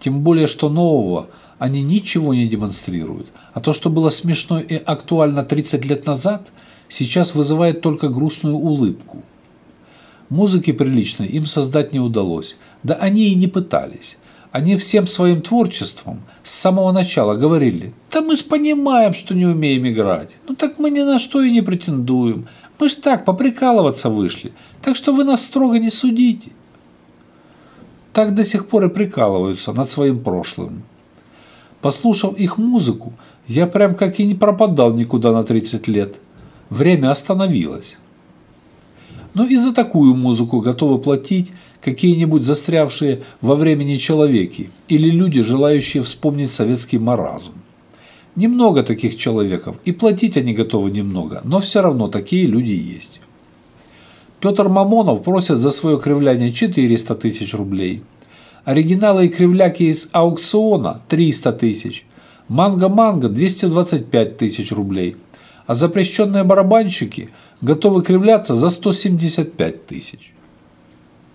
Тем 0.00 0.22
более, 0.22 0.48
что 0.48 0.68
нового 0.68 1.28
они 1.60 1.82
ничего 1.82 2.34
не 2.34 2.48
демонстрируют, 2.48 3.28
а 3.52 3.60
то, 3.60 3.72
что 3.72 3.90
было 3.90 4.10
смешно 4.10 4.58
и 4.58 4.74
актуально 4.74 5.44
30 5.44 5.84
лет 5.84 6.04
назад, 6.04 6.50
сейчас 6.88 7.32
вызывает 7.32 7.80
только 7.80 8.08
грустную 8.08 8.56
улыбку. 8.56 9.22
Музыки 10.30 10.72
приличной 10.72 11.28
им 11.28 11.46
создать 11.46 11.92
не 11.92 12.00
удалось, 12.00 12.56
да 12.82 12.94
они 12.94 13.28
и 13.28 13.36
не 13.36 13.46
пытались. 13.46 14.18
Они 14.54 14.76
всем 14.76 15.08
своим 15.08 15.42
творчеством 15.42 16.22
с 16.44 16.52
самого 16.52 16.92
начала 16.92 17.34
говорили, 17.34 17.92
да 18.12 18.20
мы 18.20 18.36
ж 18.36 18.44
понимаем, 18.44 19.12
что 19.12 19.34
не 19.34 19.46
умеем 19.46 19.84
играть, 19.84 20.36
ну 20.46 20.54
так 20.54 20.78
мы 20.78 20.90
ни 20.90 21.02
на 21.02 21.18
что 21.18 21.42
и 21.42 21.50
не 21.50 21.60
претендуем, 21.60 22.46
мы 22.78 22.88
ж 22.88 22.94
так 22.94 23.24
поприкалываться 23.24 24.10
вышли, 24.10 24.52
так 24.80 24.94
что 24.94 25.12
вы 25.12 25.24
нас 25.24 25.44
строго 25.44 25.80
не 25.80 25.90
судите. 25.90 26.52
Так 28.12 28.36
до 28.36 28.44
сих 28.44 28.68
пор 28.68 28.84
и 28.84 28.88
прикалываются 28.88 29.72
над 29.72 29.90
своим 29.90 30.20
прошлым. 30.20 30.84
Послушав 31.80 32.38
их 32.38 32.56
музыку, 32.56 33.12
я 33.48 33.66
прям 33.66 33.96
как 33.96 34.20
и 34.20 34.24
не 34.24 34.36
пропадал 34.36 34.94
никуда 34.94 35.32
на 35.32 35.42
30 35.42 35.88
лет. 35.88 36.14
Время 36.70 37.10
остановилось. 37.10 37.96
Но 39.34 39.44
и 39.44 39.56
за 39.56 39.72
такую 39.72 40.14
музыку 40.14 40.60
готовы 40.60 40.98
платить 41.00 41.50
какие-нибудь 41.84 42.44
застрявшие 42.44 43.22
во 43.40 43.54
времени 43.56 43.96
человеки 43.96 44.70
или 44.88 45.10
люди, 45.10 45.42
желающие 45.42 46.02
вспомнить 46.02 46.50
советский 46.50 46.98
маразм. 46.98 47.52
Немного 48.36 48.82
таких 48.82 49.16
человеков, 49.16 49.76
и 49.84 49.92
платить 49.92 50.36
они 50.36 50.54
готовы 50.54 50.90
немного, 50.90 51.42
но 51.44 51.60
все 51.60 51.82
равно 51.82 52.08
такие 52.08 52.46
люди 52.46 52.70
есть. 52.70 53.20
Петр 54.40 54.68
Мамонов 54.68 55.22
просит 55.22 55.58
за 55.58 55.70
свое 55.70 55.98
кривляние 56.00 56.52
400 56.52 57.14
тысяч 57.14 57.54
рублей. 57.54 58.02
Оригиналы 58.64 59.26
и 59.26 59.28
кривляки 59.28 59.84
из 59.84 60.08
аукциона– 60.12 61.02
300 61.08 61.52
тысяч. 61.52 62.04
Манго-манго– 62.48 63.28
225 63.30 64.36
тысяч 64.36 64.72
рублей. 64.72 65.16
А 65.66 65.74
запрещенные 65.74 66.44
барабанщики 66.44 67.30
готовы 67.60 68.02
кривляться 68.02 68.54
за 68.54 68.68
175 68.68 69.86
тысяч. 69.86 70.33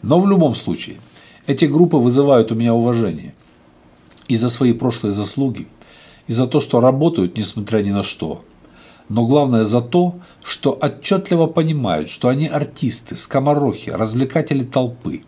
Но 0.01 0.19
в 0.19 0.27
любом 0.27 0.55
случае, 0.55 0.97
эти 1.47 1.65
группы 1.65 1.97
вызывают 1.97 2.51
у 2.51 2.55
меня 2.55 2.73
уважение. 2.73 3.33
И 4.27 4.37
за 4.37 4.49
свои 4.49 4.73
прошлые 4.73 5.13
заслуги, 5.13 5.67
и 6.27 6.33
за 6.33 6.47
то, 6.47 6.59
что 6.59 6.79
работают, 6.79 7.37
несмотря 7.37 7.81
ни 7.81 7.91
на 7.91 8.03
что. 8.03 8.43
Но 9.09 9.25
главное 9.25 9.63
за 9.63 9.81
то, 9.81 10.19
что 10.43 10.77
отчетливо 10.79 11.47
понимают, 11.47 12.09
что 12.09 12.27
они 12.27 12.47
артисты, 12.47 13.17
скоморохи, 13.17 13.89
развлекатели 13.89 14.63
толпы. 14.63 15.23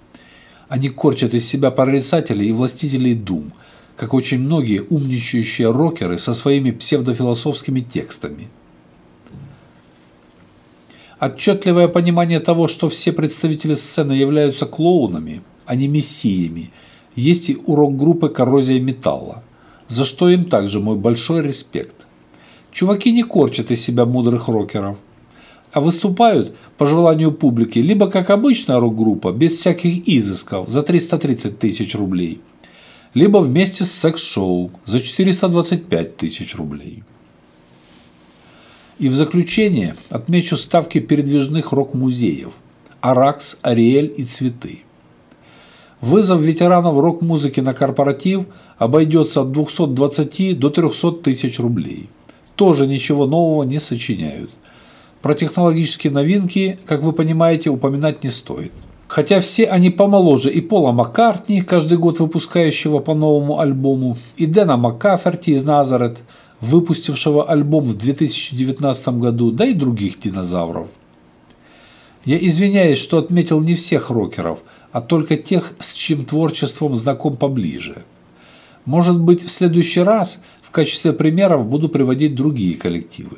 Они 0.69 0.89
корчат 0.89 1.33
из 1.33 1.47
себя 1.47 1.71
прорицателей 1.71 2.47
и 2.49 2.51
властителей 2.51 3.15
дум, 3.15 3.51
как 3.97 4.13
очень 4.13 4.39
многие 4.39 4.85
умничающие 4.87 5.71
рокеры 5.71 6.19
со 6.19 6.33
своими 6.33 6.71
псевдофилософскими 6.71 7.81
текстами– 7.81 8.47
Отчетливое 11.21 11.87
понимание 11.87 12.39
того, 12.39 12.67
что 12.67 12.89
все 12.89 13.11
представители 13.11 13.75
сцены 13.75 14.13
являются 14.13 14.65
клоунами, 14.65 15.43
а 15.67 15.75
не 15.75 15.87
мессиями, 15.87 16.71
есть 17.15 17.51
и 17.51 17.57
урок 17.63 17.95
группы 17.95 18.27
«Коррозия 18.27 18.79
металла», 18.79 19.43
за 19.87 20.03
что 20.03 20.29
им 20.29 20.45
также 20.45 20.79
мой 20.79 20.95
большой 20.95 21.43
респект. 21.43 21.93
Чуваки 22.71 23.11
не 23.11 23.21
корчат 23.21 23.69
из 23.69 23.83
себя 23.83 24.05
мудрых 24.05 24.47
рокеров, 24.47 24.97
а 25.71 25.79
выступают 25.79 26.55
по 26.79 26.87
желанию 26.87 27.31
публики 27.31 27.77
либо 27.77 28.09
как 28.09 28.31
обычная 28.31 28.79
рок-группа, 28.79 29.31
без 29.31 29.53
всяких 29.53 30.07
изысков, 30.07 30.69
за 30.69 30.81
330 30.81 31.59
тысяч 31.59 31.93
рублей, 31.93 32.41
либо 33.13 33.37
вместе 33.37 33.83
с 33.83 33.91
секс-шоу 33.91 34.71
за 34.85 34.99
425 34.99 36.17
тысяч 36.17 36.55
рублей. 36.55 37.03
И 38.99 39.09
в 39.09 39.15
заключение 39.15 39.95
отмечу 40.09 40.57
ставки 40.57 40.99
передвижных 40.99 41.71
рок-музеев 41.71 42.51
«Аракс», 43.01 43.57
«Ариэль» 43.61 44.13
и 44.15 44.25
«Цветы». 44.25 44.83
Вызов 46.01 46.41
ветеранов 46.41 46.99
рок-музыки 46.99 47.59
на 47.59 47.73
корпоратив 47.73 48.45
обойдется 48.77 49.41
от 49.41 49.51
220 49.51 50.57
до 50.57 50.69
300 50.69 51.11
тысяч 51.23 51.59
рублей. 51.59 52.09
Тоже 52.55 52.87
ничего 52.87 53.27
нового 53.27 53.63
не 53.63 53.79
сочиняют. 53.79 54.51
Про 55.21 55.35
технологические 55.35 56.11
новинки, 56.11 56.79
как 56.85 57.01
вы 57.01 57.13
понимаете, 57.13 57.69
упоминать 57.69 58.23
не 58.23 58.31
стоит. 58.31 58.71
Хотя 59.07 59.39
все 59.39 59.65
они 59.65 59.89
помоложе 59.89 60.49
и 60.49 60.61
Пола 60.61 60.91
Маккартни, 60.91 61.61
каждый 61.61 61.97
год 61.97 62.19
выпускающего 62.19 62.99
по 62.99 63.13
новому 63.13 63.59
альбому, 63.59 64.17
и 64.37 64.45
Дэна 64.45 64.77
Маккаферти 64.77 65.51
из 65.51 65.63
Назарет– 65.63 66.17
выпустившего 66.61 67.49
альбом 67.49 67.85
в 67.85 67.97
2019 67.97 69.07
году, 69.19 69.51
да 69.51 69.65
и 69.65 69.73
других 69.73 70.19
динозавров. 70.19 70.87
Я 72.23 72.37
извиняюсь, 72.37 72.99
что 72.99 73.17
отметил 73.17 73.61
не 73.61 73.75
всех 73.75 74.11
рокеров, 74.11 74.59
а 74.91 75.01
только 75.01 75.37
тех, 75.37 75.73
с 75.79 75.91
чьим 75.91 76.23
творчеством 76.23 76.95
знаком 76.95 77.35
поближе. 77.35 78.03
Может 78.85 79.19
быть, 79.19 79.43
в 79.43 79.51
следующий 79.51 80.01
раз 80.01 80.39
в 80.61 80.69
качестве 80.69 81.13
примеров 81.13 81.65
буду 81.65 81.89
приводить 81.89 82.35
другие 82.35 82.75
коллективы. 82.75 83.37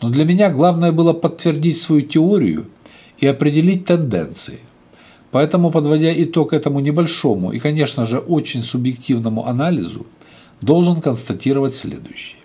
Но 0.00 0.08
для 0.08 0.24
меня 0.24 0.50
главное 0.50 0.92
было 0.92 1.12
подтвердить 1.12 1.78
свою 1.78 2.02
теорию 2.02 2.66
и 3.18 3.26
определить 3.26 3.84
тенденции. 3.84 4.60
Поэтому, 5.30 5.70
подводя 5.70 6.12
итог 6.22 6.52
этому 6.52 6.80
небольшому 6.80 7.52
и, 7.52 7.58
конечно 7.58 8.06
же, 8.06 8.18
очень 8.18 8.62
субъективному 8.62 9.46
анализу, 9.46 10.06
должен 10.60 11.00
констатировать 11.00 11.74
следующее. 11.74 12.38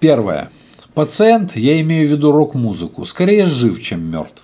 Первое. 0.00 0.50
Пациент, 0.94 1.56
я 1.56 1.80
имею 1.80 2.08
в 2.08 2.10
виду 2.10 2.32
рок-музыку, 2.32 3.04
скорее 3.04 3.46
жив, 3.46 3.80
чем 3.80 4.02
мертв. 4.10 4.42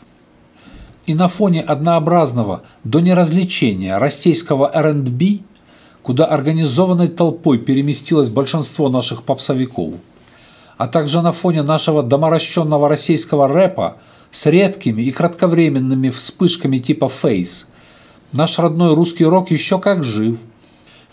И 1.07 1.15
на 1.15 1.29
фоне 1.29 1.61
однообразного 1.61 2.63
до 2.85 3.01
неразличения 3.01 3.99
российского 3.99 4.71
R&B, 4.73 5.39
куда 6.03 6.25
организованной 6.25 7.09
толпой 7.09 7.59
переместилось 7.59 8.29
большинство 8.29 8.89
наших 8.89 9.23
попсовиков, 9.23 9.95
а 10.77 10.89
также 10.89 11.23
на 11.23 11.33
фоне 11.33 11.63
нашего 11.63 12.03
доморощенного 12.03 12.89
российского 12.89 13.49
рэпа 13.49 13.97
с 14.31 14.47
редкими 14.47 15.03
и 15.03 15.11
кратковременными 15.11 16.11
вспышками 16.11 16.79
типа 16.79 17.09
фейс, 17.09 17.67
наш 18.33 18.59
родной 18.59 18.95
русский 18.95 19.25
рок 19.25 19.51
еще 19.51 19.79
как 19.79 20.05
жив– 20.05 20.39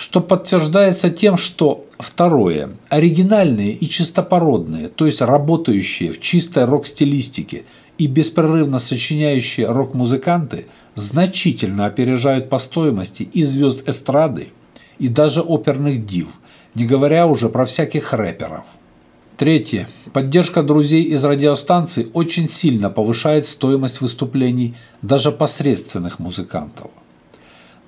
что 0.03 0.19
подтверждается 0.19 1.09
тем, 1.09 1.37
что 1.37 1.85
второе, 1.97 2.71
оригинальные 2.89 3.71
и 3.71 3.87
чистопородные, 3.87 4.89
то 4.89 5.05
есть 5.05 5.21
работающие 5.21 6.11
в 6.11 6.19
чистой 6.19 6.65
рок-стилистике 6.65 7.63
и 7.97 8.07
беспрерывно 8.07 8.79
сочиняющие 8.79 9.65
рок-музыканты 9.65 10.65
значительно 10.95 11.85
опережают 11.85 12.49
по 12.49 12.59
стоимости 12.59 13.23
и 13.23 13.43
звезд 13.43 13.87
эстрады, 13.87 14.49
и 14.99 15.07
даже 15.07 15.39
оперных 15.39 16.05
див, 16.05 16.27
не 16.75 16.85
говоря 16.85 17.25
уже 17.25 17.47
про 17.47 17.65
всяких 17.65 18.11
рэперов. 18.11 18.65
Третье. 19.37 19.87
Поддержка 20.11 20.63
друзей 20.63 21.03
из 21.03 21.23
радиостанций 21.23 22.09
очень 22.11 22.49
сильно 22.49 22.89
повышает 22.89 23.45
стоимость 23.45 24.01
выступлений 24.01 24.75
даже 25.01 25.31
посредственных 25.31 26.19
музыкантов. 26.19 26.91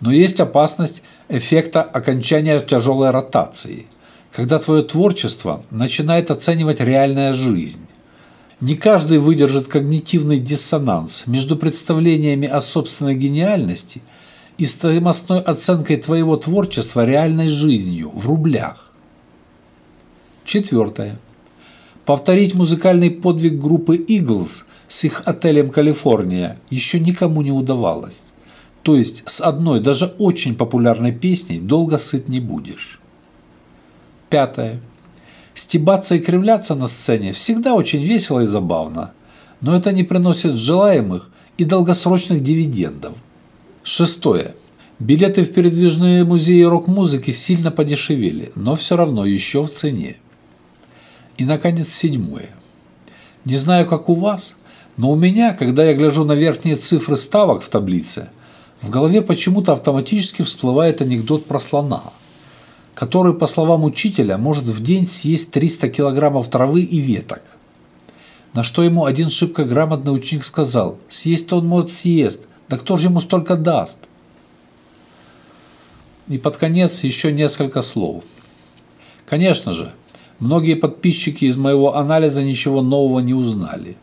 Но 0.02 0.12
есть 0.12 0.40
опасность 0.40 1.02
эффекта 1.30 1.82
окончания 1.82 2.60
тяжелой 2.60 3.12
ротации, 3.12 3.88
когда 4.32 4.60
твое 4.60 4.84
творчество 4.84 5.64
начинает 5.72 6.32
оценивать 6.32 6.80
реальная 6.80 7.34
жизнь. 7.34 7.86
Не 8.62 8.76
каждый 8.76 9.20
выдержит 9.20 9.68
когнитивный 9.68 10.40
диссонанс 10.40 11.28
между 11.28 11.58
представлениями 11.58 12.48
о 12.48 12.62
собственной 12.62 13.16
гениальности 13.16 14.02
и 14.58 14.66
стоимостной 14.66 15.42
оценкой 15.42 15.98
твоего 15.98 16.38
творчества 16.38 17.06
реальной 17.06 17.50
жизнью 17.50 18.12
в 18.14 18.28
рублях. 18.28 18.92
Четвертое. 20.46 21.18
Повторить 22.06 22.54
музыкальный 22.54 23.10
подвиг 23.10 23.60
группы 23.60 23.98
Eagles 23.98 24.64
с 24.88 25.04
их 25.04 25.24
отелем 25.26 25.72
«Калифорния» 25.72 26.60
еще 26.70 27.00
никому 27.00 27.42
не 27.42 27.52
удавалось. 27.52 28.26
То 28.86 28.96
есть 28.96 29.24
с 29.26 29.42
одной, 29.42 29.80
даже 29.80 30.14
очень 30.20 30.54
популярной 30.54 31.12
песней 31.12 31.60
долго 31.60 31.98
сыт 31.98 32.30
не 32.30 32.40
будешь. 32.40 33.00
Пятое. 34.30 34.80
Стебаться 35.56 36.14
и 36.14 36.20
кривляться 36.20 36.76
на 36.76 36.86
сцене 36.86 37.32
всегда 37.32 37.74
очень 37.74 38.04
весело 38.04 38.42
и 38.42 38.46
забавно, 38.46 39.12
но 39.60 39.76
это 39.76 39.92
не 39.92 40.04
приносит 40.04 40.56
желаемых 40.56 41.32
и 41.58 41.66
долгосрочных 41.66 42.44
дивидендов. 42.44 43.14
Шестое. 43.84 44.54
Билеты 45.00 45.42
в 45.42 45.52
передвижные 45.52 46.24
музеи 46.24 46.62
рок-музыки 46.62 47.32
сильно 47.32 47.72
подешевели, 47.72 48.52
но 48.54 48.76
все 48.76 48.96
равно 48.96 49.26
еще 49.26 49.64
в 49.64 49.74
цене. 49.74 50.18
И, 51.40 51.46
наконец, 51.46 51.92
седьмое. 51.92 52.52
Не 53.46 53.56
знаю, 53.56 53.88
как 53.88 54.10
у 54.10 54.14
вас, 54.14 54.54
но 54.96 55.10
у 55.10 55.16
меня, 55.16 55.54
когда 55.54 55.84
я 55.86 55.96
гляжу 55.96 56.24
на 56.24 56.34
верхние 56.34 56.76
цифры 56.76 57.18
ставок 57.18 57.64
в 57.64 57.70
таблице, 57.70 58.30
в 58.82 58.90
голове 58.90 59.22
почему-то 59.22 59.74
автоматически 59.74 60.42
всплывает 60.42 61.02
анекдот 61.02 61.46
про 61.46 61.60
слона, 61.60 62.04
который, 62.94 63.34
по 63.34 63.48
словам 63.48 63.84
учителя, 63.84 64.38
может 64.38 64.66
в 64.66 64.82
день 64.82 65.08
съесть 65.08 65.52
300 65.52 65.90
килограммов 65.90 66.50
травы 66.50 66.82
и 66.82 67.00
веток. 67.00 67.42
На 68.54 68.64
что 68.64 68.84
ему 68.84 69.06
один 69.06 69.30
шибко 69.30 69.66
грамотный 69.66 70.16
ученик 70.16 70.46
сказал, 70.46 70.98
съесть 71.10 71.52
он 71.52 71.68
может 71.68 71.92
съест, 71.92 72.48
да 72.70 72.78
кто 72.78 72.96
же 72.96 73.08
ему 73.08 73.20
столько 73.20 73.58
даст? 73.58 74.00
И 76.28 76.38
под 76.38 76.58
конец 76.58 77.04
еще 77.04 77.32
несколько 77.32 77.82
слов. 77.82 78.24
Конечно 79.26 79.74
же, 79.74 79.92
многие 80.40 80.76
подписчики 80.76 81.46
из 81.46 81.58
моего 81.58 81.96
анализа 81.96 82.44
ничего 82.44 82.82
нового 82.82 83.20
не 83.20 83.34
узнали, 83.34 83.98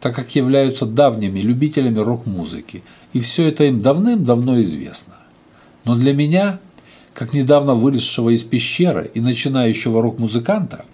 так 0.00 0.14
как 0.14 0.34
являются 0.34 0.86
давними 0.86 1.40
любителями 1.40 1.98
рок-музыки, 1.98 2.82
и 3.12 3.20
все 3.20 3.48
это 3.48 3.64
им 3.64 3.82
давным-давно 3.82 4.62
известно. 4.62 5.14
Но 5.84 5.96
для 5.96 6.12
меня, 6.12 6.60
как 7.14 7.32
недавно 7.32 7.74
вылезшего 7.74 8.30
из 8.30 8.44
пещеры 8.44 9.10
и 9.14 9.20
начинающего 9.20 10.02
рок-музыканта, 10.02 10.84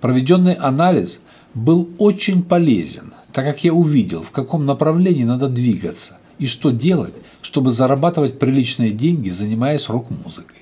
проведенный 0.00 0.54
анализ 0.54 1.20
был 1.54 1.88
очень 1.98 2.42
полезен, 2.42 3.14
так 3.32 3.44
как 3.44 3.64
я 3.64 3.72
увидел, 3.72 4.22
в 4.22 4.30
каком 4.30 4.66
направлении 4.66 5.24
надо 5.24 5.48
двигаться 5.48 6.18
и 6.38 6.46
что 6.46 6.70
делать, 6.70 7.14
чтобы 7.42 7.70
зарабатывать 7.70 8.38
приличные 8.38 8.90
деньги, 8.90 9.30
занимаясь 9.30 9.88
рок-музыкой. 9.88 10.58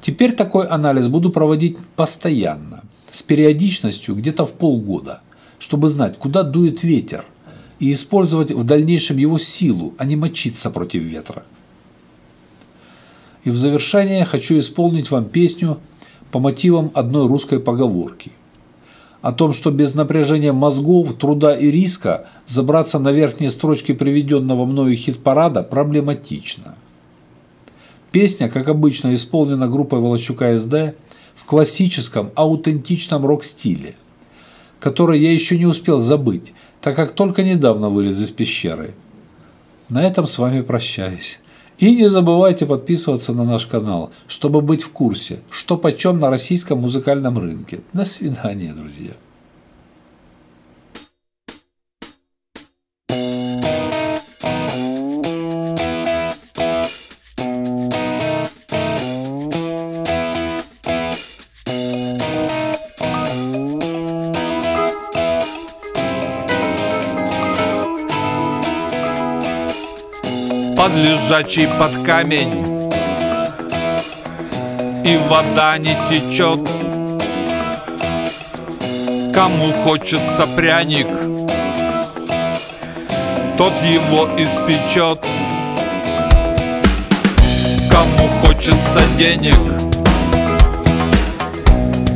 Теперь 0.00 0.32
такой 0.32 0.66
анализ 0.66 1.08
буду 1.08 1.30
проводить 1.30 1.78
постоянно, 1.96 2.82
с 3.10 3.22
периодичностью 3.22 4.14
где-то 4.14 4.46
в 4.46 4.52
полгода, 4.52 5.20
чтобы 5.62 5.88
знать, 5.88 6.18
куда 6.18 6.42
дует 6.42 6.82
ветер, 6.82 7.24
и 7.78 7.92
использовать 7.92 8.50
в 8.50 8.64
дальнейшем 8.64 9.16
его 9.16 9.38
силу, 9.38 9.94
а 9.96 10.04
не 10.04 10.16
мочиться 10.16 10.70
против 10.70 11.02
ветра. 11.02 11.44
И 13.44 13.50
в 13.50 13.56
завершение 13.56 14.24
хочу 14.24 14.58
исполнить 14.58 15.10
вам 15.10 15.24
песню 15.24 15.78
по 16.32 16.40
мотивам 16.40 16.90
одной 16.94 17.28
русской 17.28 17.60
поговорки– 17.60 18.32
о 19.22 19.30
том, 19.30 19.52
что 19.52 19.70
без 19.70 19.94
напряжения 19.94 20.52
мозгов, 20.52 21.16
труда 21.16 21.56
и 21.56 21.70
риска 21.70 22.26
забраться 22.46 22.98
на 22.98 23.12
верхние 23.12 23.50
строчки 23.50 23.92
приведенного 23.92 24.66
мною 24.66 24.96
хит-парада 24.96 25.62
проблематично. 25.62 26.74
Песня, 28.10 28.50
как 28.50 28.68
обычно, 28.68 29.14
исполнена 29.14 29.68
группой 29.68 30.00
Волощука 30.00 30.58
СД 30.58 30.96
в 31.36 31.44
классическом, 31.46 32.32
аутентичном 32.34 33.24
рок-стиле, 33.24 33.94
который 34.82 35.20
я 35.20 35.32
еще 35.32 35.56
не 35.56 35.64
успел 35.64 36.00
забыть, 36.00 36.52
так 36.80 36.96
как 36.96 37.12
только 37.12 37.44
недавно 37.44 37.88
вылез 37.88 38.20
из 38.20 38.32
пещеры. 38.32 38.94
На 39.88 40.02
этом 40.02 40.26
с 40.26 40.38
вами 40.38 40.60
прощаюсь. 40.60 41.38
И 41.78 41.94
не 41.94 42.08
забывайте 42.08 42.66
подписываться 42.66 43.32
на 43.32 43.44
наш 43.44 43.66
канал, 43.66 44.10
чтобы 44.26 44.60
быть 44.60 44.82
в 44.82 44.90
курсе, 44.90 45.38
что 45.50 45.76
почем 45.76 46.18
на 46.18 46.30
российском 46.30 46.80
музыкальном 46.80 47.38
рынке. 47.38 47.78
До 47.92 48.04
свидания, 48.04 48.74
друзья. 48.74 49.12
Под 70.82 70.96
лежачий 70.96 71.68
под 71.78 71.92
камень. 72.04 72.66
И 75.04 75.16
вода 75.28 75.78
не 75.78 75.96
течет. 76.10 76.58
Кому 79.32 79.72
хочется 79.84 80.44
пряник 80.56 81.06
Тот 83.56 83.72
его 83.84 84.28
испечет. 84.36 85.24
Кому 87.88 88.26
хочется 88.40 89.00
денег 89.16 89.56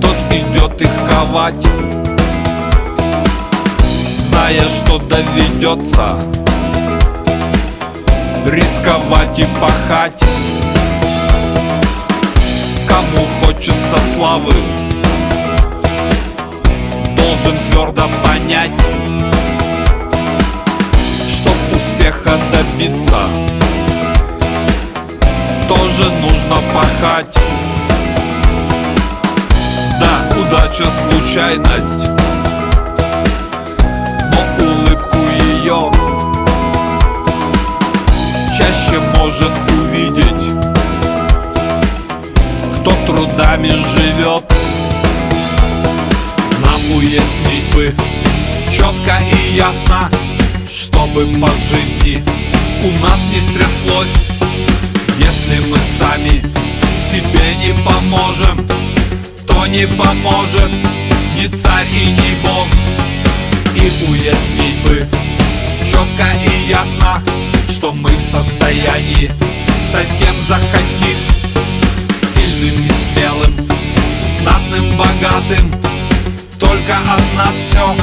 Тот 0.02 0.16
идет 0.32 0.82
их 0.82 0.90
ковать. 1.08 1.66
Зная, 4.28 4.68
что 4.68 4.98
доведется 4.98 6.18
рисковать 8.46 9.38
и 9.38 9.46
пахать. 9.60 10.22
Кому 12.88 13.26
хочется 13.42 13.96
славы 14.14 14.54
Должен 17.16 17.58
твердо 17.64 18.08
понять 18.22 18.80
Чтоб 21.28 21.56
успеха 21.74 22.38
добиться 22.52 23.28
Тоже 25.68 26.10
нужно 26.22 26.56
пахать. 26.72 27.34
Да, 30.00 30.40
удача 30.40 30.88
случайность 30.90 32.15
чаще 38.66 38.98
может 39.16 39.52
увидеть. 39.70 40.54
Кто 42.80 42.90
трудами 43.06 43.68
живет 43.68 44.44
Нам 46.60 46.96
уяснить 46.96 47.74
бы 47.74 47.94
четко 48.70 49.18
и 49.32 49.56
ясно 49.56 50.08
Чтобы 50.70 51.26
по 51.40 51.48
жизни 51.68 52.24
у 52.84 52.90
нас 53.04 53.20
не 53.32 53.40
стряслось. 53.40 54.28
Если 55.18 55.60
мы 55.68 55.76
сами 55.98 56.42
себе 57.10 57.54
не 57.56 57.74
поможем 57.84 58.66
То 59.46 59.66
не 59.66 59.86
поможет 59.86 60.70
ни 61.38 61.46
царь 61.46 61.86
и 61.92 62.06
ни 62.06 62.42
бог. 62.42 62.66
И 63.74 64.10
уяснить 64.10 64.82
бы 64.84 65.06
четко 65.84 66.32
и 66.44 66.68
ясно 66.68 67.22
что 67.76 67.92
мы 67.92 68.08
в 68.08 68.20
состоянии 68.20 69.30
стать 69.90 70.08
кем 70.18 70.34
захотим 70.48 71.18
Сильным 72.32 72.86
и 72.86 72.90
смелым, 72.90 73.54
знатным, 74.38 74.96
богатым. 74.96 75.70
Только 76.58 76.96
от 76.96 77.34
нас 77.36 77.54
все 77.54 77.94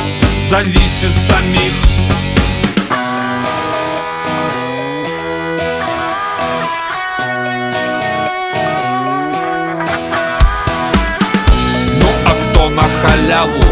зависит 0.48 1.12
самих. 1.28 1.74
Ну 12.00 12.08
а 12.28 12.52
кто 12.52 12.70
на 12.70 12.84
халяву? 13.02 13.64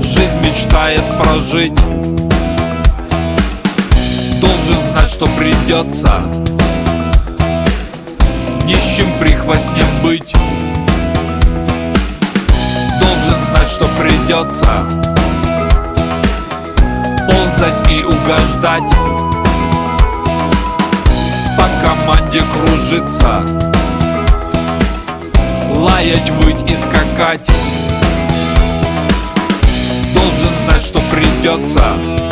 Жизнь 0.00 0.40
мечтает 0.40 1.04
прожить 1.18 1.89
Должен 4.70 4.84
знать, 4.84 5.10
что 5.10 5.26
придется 5.36 6.22
Нищим 8.64 9.12
прихвостнем 9.18 9.86
быть. 10.00 10.32
Должен 13.00 13.42
знать, 13.48 13.68
что 13.68 13.88
придется 13.98 14.86
Ползать 17.26 17.90
и 17.90 18.04
угождать. 18.04 18.90
По 21.58 21.88
команде 21.88 22.42
кружиться 22.52 23.42
Лаять, 25.74 26.30
выть 26.30 26.70
и 26.70 26.76
скакать. 26.76 27.50
Должен 30.14 30.54
знать, 30.64 30.82
что 30.82 31.00
придется 31.10 32.29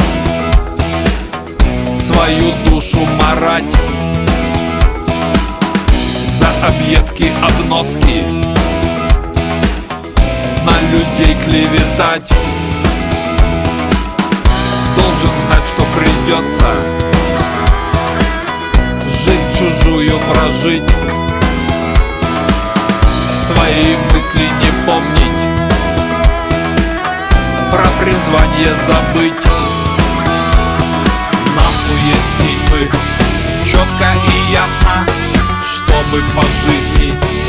свою 2.09 2.53
душу 2.65 3.01
марать. 3.05 3.65
За 6.39 6.49
объедки, 6.67 7.31
обноски. 7.43 8.25
На 10.65 10.75
людей 10.91 11.37
клеветать. 11.45 12.31
Должен 14.97 15.39
знать, 15.45 15.67
что 15.69 15.85
придется. 15.97 16.69
Чужую 19.59 20.21
прожить. 20.31 20.89
Свои 23.47 23.97
мысли 24.13 24.49
не 24.61 24.87
помнить. 24.87 25.43
Про 27.73 27.85
призвание 28.01 28.73
забыть 28.87 29.58
Нам 32.09 32.15
уяснить 32.15 32.71
бы 32.71 32.89
четко 33.65 34.15
и 34.25 34.53
ясно 34.53 35.07
Чтобы 35.63 36.23
по 36.35 36.43
жизни 36.43 37.48